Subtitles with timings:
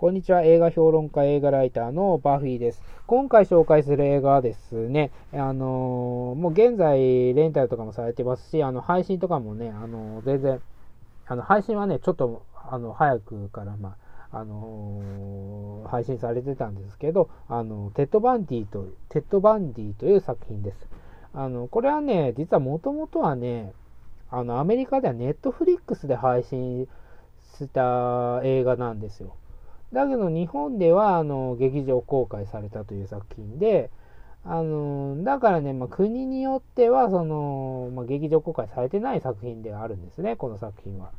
[0.00, 0.40] こんにちは。
[0.40, 2.82] 映画評論家、映画ライターのバフィーです。
[3.06, 10.62] 今回紹介する映画はですね、あのー、もう現在レンタルとかもされてますし、あの、配信とかもね、あのー、全然、
[11.26, 13.96] あの、配信はね、ちょっと、あの、早くから、ま
[14.30, 20.78] あ、あのー、配信されてたんですけど、あの、テッドバンディと、テッドバンディという作品です。
[21.34, 23.74] あの、これはね、実はもともとはね、
[24.30, 26.88] あの、アメリカではネットフリックスで配信
[27.58, 29.34] した映画なんですよ。
[29.92, 33.90] だけど日本ではあの劇場公開されたという作品で、
[34.44, 41.10] あのだからね、まあ、国によってはその、まあ、劇場公開されてない作品ではあるんですね、この作品は。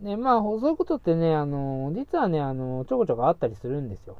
[0.00, 4.16] ね、まあ、そういうことってね、あの実はね、あのちょこちょこあったりするんですよ。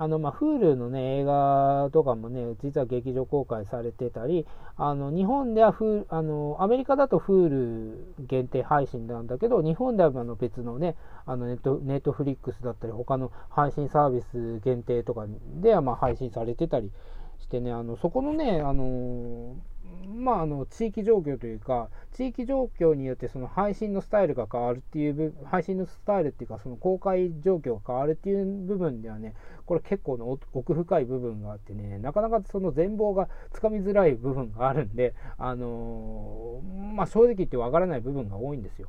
[0.00, 10.94] あの、まあ、Hulu のね、映画とかもね、実は劇場公開されてたり、あの、日本ではフあの、アメリカだと Hulu 限定配信なんだけど、日本ではあの別のね、
[11.26, 15.26] あのネット、ネットフリックスだったり、他の配信サービス限定とか
[15.60, 16.92] ではまあ配信されてたり
[17.40, 19.56] してね、あの、そこのね、あの
[20.06, 29.34] まあ、あの地域状況というか、地域状況によってその配信のスタイルが変わるっていう、配信のスタイルっていうか、その公開状況が変わるっていう部分ではね、
[29.66, 38.88] これ結構の奥深い部分があってね、なかなかその全貌がつかみづらい部分があるんで、あのー、まあ、正直言ってわからない部分が多いんですよ。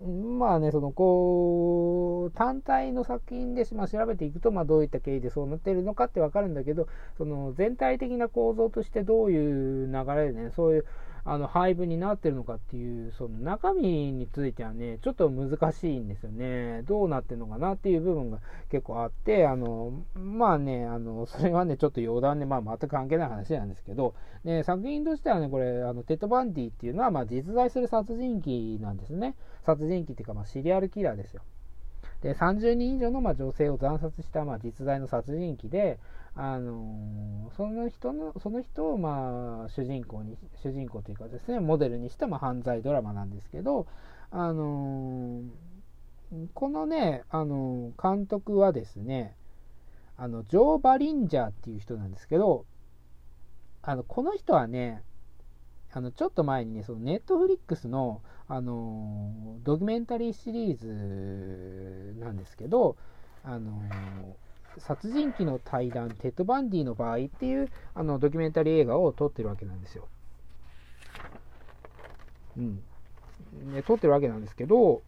[0.00, 10.86] うん、まあね、そのこう、単体の作品で、まあ、調べていくと、まあ、どういった経緯でそうなってるのかって分かるんだけど、その全体的な構造としてどういう流れでね、そういう
[11.30, 16.82] あの配分になってるのかっていう、その中身についてはね、ちょっと難しいんですよね。
[16.84, 18.38] どうなってるのかなっていう部分が
[18.70, 29.34] 結構あって、あの、まあね、あの、それはね、ちょっと余談で、まあ全く関係ない話なんですけど、ね、作品としてはね、これ、あの、テッドバンディっていうのは、まあ実在する殺人鬼なんですね。
[29.66, 31.42] 殺人鬼っていうか、まあシリアルキラーですよ。
[32.22, 35.98] で、30人以上のま女性を惨殺したまあ実在の殺人鬼で、
[36.40, 43.88] あのその人の、その人を、まあ、主人公に、主人公というかですね、モデルにした、まあ、犯罪ドラマなんですけど、
[44.30, 45.42] あの
[46.54, 49.34] このね、あの監督はですね、
[50.16, 52.66] あの、ジョー・バリンジャーっていう人なんですけど、
[53.82, 55.02] あの、この人はね、
[55.92, 62.96] あの、ちょっと前にね、そのネットフリックスの、あのドキュメンタリーシリーズなんですけど、
[63.42, 63.82] あの
[64.76, 70.06] 殺人鬼の対談、テッド・バンディの場合っていうあのドキュメンタリー映画を撮ってるわけなんですよ。
[72.56, 72.82] うん。
[73.72, 75.02] ね、撮ってるわけなんですけど、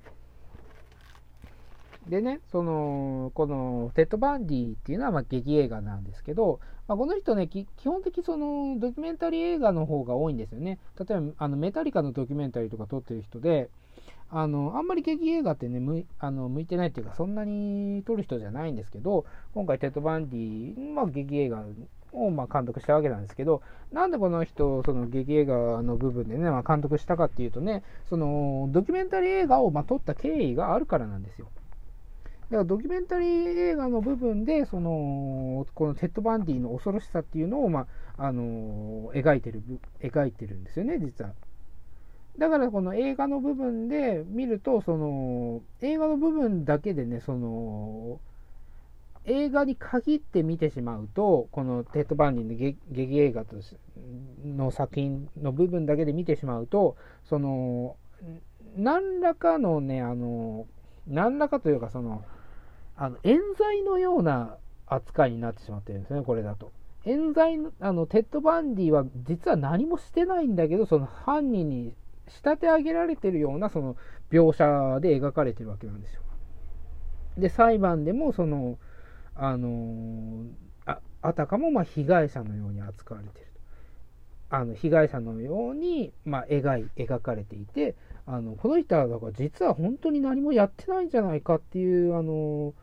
[2.08, 10.78] でね、その、この、テッド・バンディっていうのは、ま、劇映画なんですけど、まあ、この人ね、基本的その、ドキュメンタリー映画の方が多いんですよね。
[10.98, 13.68] 例えば、あの、メタリカのドキュメンタリーとか撮ってる人で、
[14.32, 19.24] あの、あんまり劇映画ってね、向あの向いてないっていうか、そんなに撮る人じゃないんですけど、
[19.54, 21.64] 今回、テッド・バンディ、まあ、劇映画
[22.12, 31.48] をま監督したわけなんですけど、なんでこの人、その劇映画の部分でね、まあ、監督したかっていうとね、そのドキュメンタリー映画をま撮った経緯があるからなんですよ。
[32.50, 37.86] だからドキュメンタリー映画の部分で、その、このテッド・バンディの恐ろしさっていうのを、ま
[38.16, 39.62] あ、あの描いてる、
[40.00, 41.32] 描いてるんですよね、実は。
[42.38, 48.20] だからこの映画の部分で見ると、その、映画の部分だけでね、その、
[49.24, 53.56] 映画に限って見てしまうと、このテッド・バンディの劇映画と
[54.44, 56.96] の作品の部分だけで見てしまうと、
[57.28, 57.96] その、
[58.76, 60.66] 何らかのね、あの、
[61.06, 62.24] 何らかというか、その、
[62.96, 66.72] あの、冤罪のような扱いになってしまってるんですね、これだと。
[67.04, 71.94] 冤罪あの、テッド・バンディは実は何もしてないんだけど、その犯人に
[72.30, 73.96] 仕立て上げられてるようなその
[74.30, 76.22] 描写で描かれてるわけなんですよ。
[77.38, 78.78] で、裁判でもその、
[79.34, 80.44] あの
[80.86, 83.46] ああたかもま被害者のように扱われてる
[84.50, 87.94] あの被害者のように、ま描い描かれていて
[88.26, 92.74] あのこの人はだから実は本当に何もやってないんじゃないかっていうあの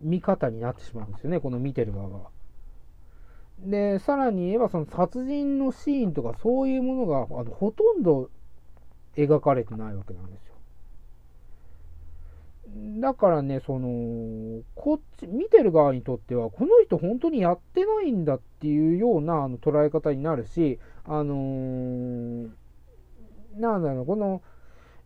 [0.00, 2.18] 見方になってしまうんですよねこの見てる側が。
[3.58, 8.28] でさらに言えばその殺人のシーンとかそういうものがあのほとんど
[9.16, 10.56] 描かれてないわけなんですよ。
[13.00, 22.50] だからね、その、こっち、見てる側にとっては、この人本当にやってないんだっていうようなあの捉え方になるし、あのー、
[23.56, 24.42] なんだろう、この、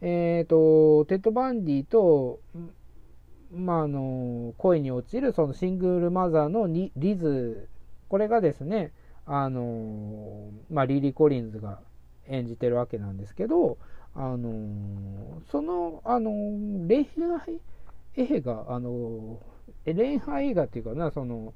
[0.00, 2.40] えっ、ー、と、テッド・バンディと、
[3.52, 7.68] まあ、あの、恋に落ちるそのシングルマザーのリズ、
[8.08, 8.92] これがですね、
[9.26, 11.80] あの、まあ、リリー・コリンズが
[12.26, 13.76] 演じてるわけなんですけど、
[14.14, 16.30] あのその、あの
[16.88, 17.06] 恋
[17.46, 17.60] 愛
[18.16, 19.40] 映画、あの
[19.84, 21.54] 恋愛映画っていうかな、その、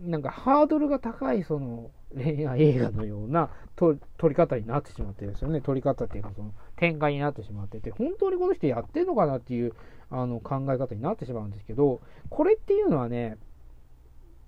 [0.00, 5.60] なんかハードルが高い、その、恋愛映画のようなと撮り方になってしまってるんですよね。
[5.60, 9.74] 撮り方っていうか、その展開になってしまってて、本当にこの人やってんのかなっていう
[10.10, 13.36] あの考え方になってしまうんですけど、これっていうのはね、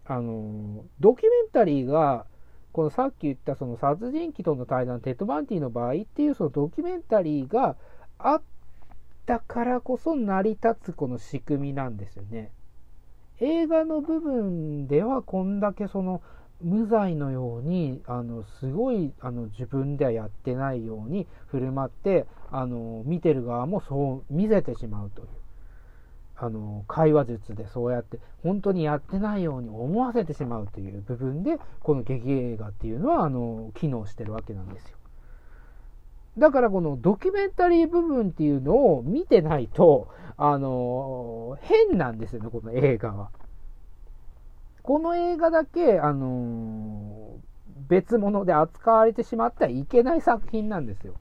[0.05, 2.26] あの、ドキュメンタリーが、
[2.73, 7.77] このさっき言ったその殺人鬼との対談、テッド・バンディの場合っていうそのドキュメンタリーが
[8.19, 8.43] あっ
[9.27, 12.51] たからこそ成り立つこの仕組みなんですよね。
[13.41, 16.23] 映画の部分ではこんだけその
[16.63, 25.29] 無罪のようにあのすごいあの自分ではやってないように振る舞ってあの見てる側もそう見せてしまうという
[26.43, 34.97] あの会話術でそうやって本当にやってないように思わせてしまうという部分でこの劇映画っていうのはあの機能してるわけなんですよ。
[36.39, 43.31] だからこのドキュメンタリー部分っていうのを見てないとあの変なんですよねこの映画は。
[44.83, 47.37] この映画だけあの
[47.89, 51.15] 別物で扱われてしまってはいけない作品なんですよ。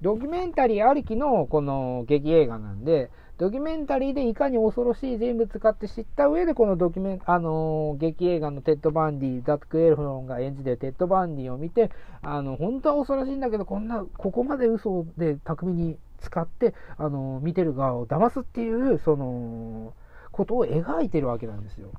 [0.00, 3.10] ドキュメンタリーありきのこの劇映画なんで、
[3.42, 11.90] ドキュメンタリーでいかに恐ろしい人物かって知った上で、このドキュメン、あのー、劇映画のテッド・バンディ、ザック・エフロンが演じてるテッド・バンディを見て、
[12.22, 19.92] あの、本当は恐ろしいんだけど、こんな、ここまで嘘で巧みに使って、あのー、見てる側を騙すっていう、その、
[20.30, 21.90] ことを描いてるわけなんですよ。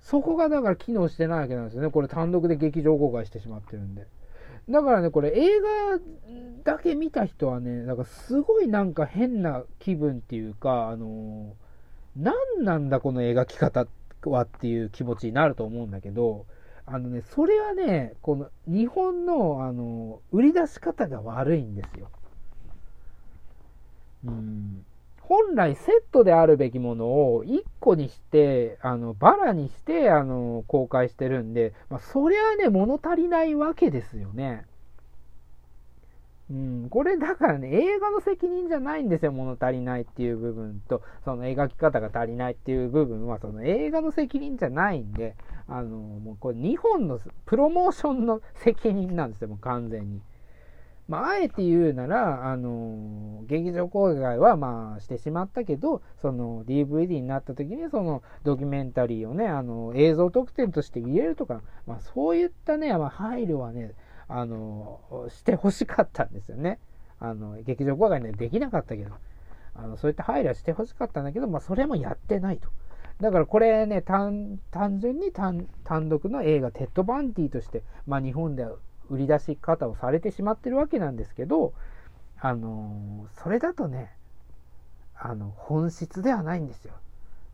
[0.00, 1.90] そこがだから機能してないわけなんですよね。
[1.90, 4.06] これ単独で劇場公開してしまってるんで。
[4.70, 5.60] だからね、これ映
[6.64, 11.54] 画だけ見た人はね、なんかすごいなんか変な気分っていうか、あの
[12.16, 13.86] 何なんだこの描き方
[14.24, 16.46] はっていう気持ちになると思うんだけど、
[16.86, 22.08] あのね、それはね、この日本の、あの、売り出し方が悪いんですよ。
[24.24, 24.84] うん。
[25.30, 34.64] 本来セットであるべきものを1個にして、あの、バラにして、あの、公開してるんで、まあ、そりゃね、物足りないわけですよね。
[36.50, 45.36] うん、これだからね、映画の責任じゃないんですよ、物足りないっていう部分と、その描き方が足りないっていう部分は、その映画の責任じゃないんで、
[45.68, 50.22] あの、もうこれ日本のプロモーションの責任なんですよ、もう完全に。
[51.10, 63.96] まあ、あえて言うなら、あの、劇場公開はまあしてしまったけど、その DVD になった時にそのドキュメンタリーをね、あの、映像特典として入れるとか、まあそういったね、まあ、配慮はね、
[64.28, 66.78] あの、してほしかったんですよね。
[67.18, 69.10] あの、劇場公開ね、できなかったけど、
[69.74, 72.68] あの、そういった配慮はしてほしかったんだけど、まあそれもやってないと。
[73.20, 74.60] だからこれね、単
[75.00, 75.66] 純に単
[76.08, 78.76] 独の映画、テッド・バンディとして、まあ日本では
[79.10, 81.74] 売り出し方をされてしまってるわけなんですけど、
[82.40, 84.10] あのそれだとね、
[85.22, 86.94] あの、本質ではないんですよ。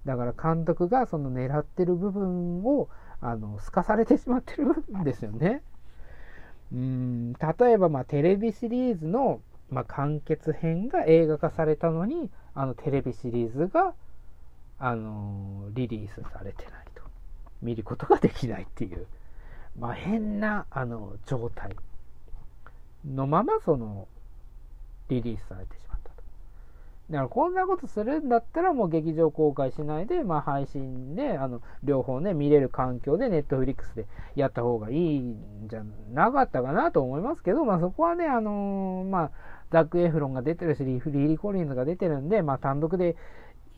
[0.05, 2.89] だから監督がその狙ってる部分を、
[3.21, 5.63] あの、透かされてしまってるんですよね。
[6.73, 13.95] うん、例えば、まあ、テレビシリーズの、まあ、完結編が映画化されたのに、あの、テレビシリーズが、
[14.79, 17.03] あのリリースされてないと。
[17.63, 19.07] 見ることができないっていう。
[19.79, 21.77] まあ、変なあの状態
[23.05, 24.09] のままその
[25.09, 26.23] リリースされてしまったと。
[27.11, 39.31] だからこんなことするんだったらもう劇場公開しないで、まあ、配信であの両方ね見れる環境でネットフリックスでやった方がいいんじゃなかったかなと思いますけど、まあ、そこはね、あのー、まあ、
[39.71, 43.17] ザック・エフロンが出てるしリリー・コリンズが出てるんで、まあ、単独で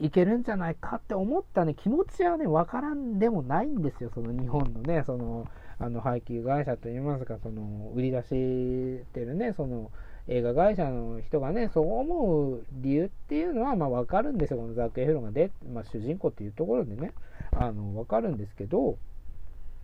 [0.01, 5.47] いけるんじゃないかって思ったね気持ちはねわからんでもないんですよその日本のねその
[5.81, 8.29] あの配給会社といいますか、その売り出し
[9.13, 9.91] てるね、その
[10.27, 14.59] 映画会社の人がね、そう思う理由っていうのは、まあわかるんですよ。
[14.59, 17.13] このザック・エフロンがで、まあ主人公っていうところでね、
[17.53, 18.99] あの、わかるんですけど、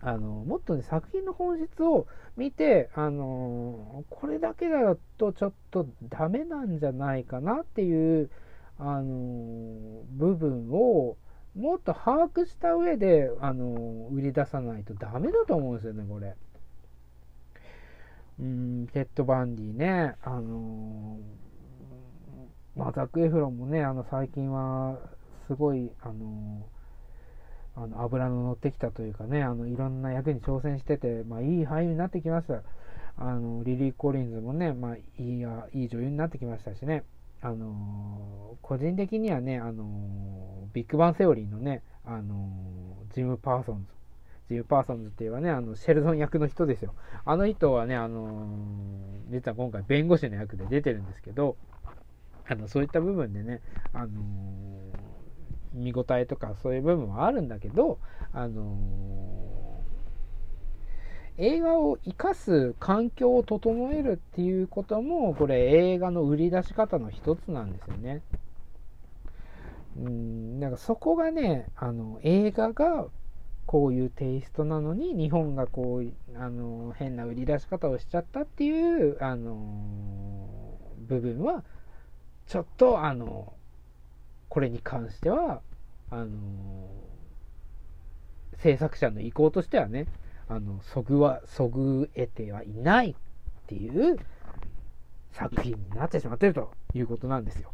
[0.00, 8.30] あの、もっとね、作品の本質を見て、あの、これだけだとちょっとダメなんじゃないかなっていう、
[8.78, 11.16] あの、部分を、
[11.54, 16.34] もっと把握した上で、あの、売り出さないとダメだと思うんですよね、これ。
[18.40, 21.18] うん、テッド・バンディね、あの
[22.75, 24.99] まあ、ザック・エフロンもね、あの、最近は、
[25.46, 26.66] すごい、あの
[27.76, 32.62] あの、油の乗ってきたというかね、あの、いろんな役に挑戦してて、まあ、いい俳優になってきました。
[33.16, 37.04] あの、リリー・コリンズもね、まあ、いい、いい女優になってきましたしね。
[37.44, 42.50] あの個人的にはね、あのビッグバンセオリーのね、あの
[43.12, 43.94] ジム・パーソンズ
[44.48, 46.94] ジム・パーソンズっていうのはね、あの、シェルドン役の人ですよ。
[47.24, 48.46] あの人はね、あの、
[49.30, 51.56] 実は今回弁護士の役で出てるんですけど、
[52.46, 54.22] あの、そういった部分でね、あの、
[55.72, 57.98] 見応えとかそういう部分はあるんだけど、
[58.32, 59.43] あの、
[61.36, 68.22] 映画を生かす環境を整えるっていうことも、これ映画の売り出し方の一つなんですよね。
[69.96, 73.06] うん、なんかそこがね、あの、映画が
[73.66, 81.64] こういうテイストなのに、日本がこう、あの、変な売り出し方をしちゃったっていう、あの、部分は、
[82.46, 83.52] ちょっと、あの、
[84.48, 85.62] これに関しては、
[86.10, 86.28] あの、
[88.58, 90.06] 制作者の意向としてはね、
[90.48, 93.14] あの、そぐわ、そぐえてはいないっ
[93.66, 94.18] ていう
[95.32, 97.72] 作品になってしまってるということなんですよ。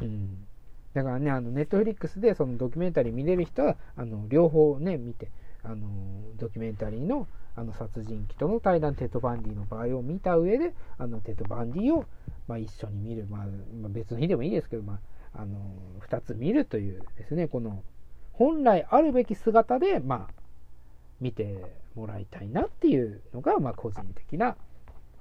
[0.00, 0.46] うん。
[0.94, 5.30] だからね、あの、ネットフリックスでそのドキュメンタリー見れる人は、あの、両方ね、見て、
[5.62, 5.88] あの、
[6.36, 12.06] ドキュメンタリーの、あの、殺人鬼との対談、テト・バンディの場合を見た上で、あの、テト・バンディを、
[12.48, 13.46] まあ、一緒に見る、まあ、
[13.80, 15.00] まあ、別の日でもいいですけど、ま
[15.34, 15.58] あ、あの、
[16.00, 17.82] 二つ見るというですね、この、
[18.32, 20.39] 本来あるべき姿で、まあ、
[21.20, 24.56] 見てもらいたいなっていうのが、まあ、個人的な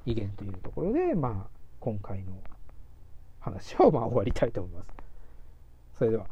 [0.05, 2.33] 意見というところで、まあ、今回の
[3.39, 4.87] 話を、まあ、終わりたいと思います。
[5.97, 6.25] それでは。